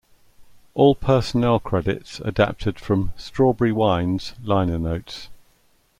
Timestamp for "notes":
4.79-5.29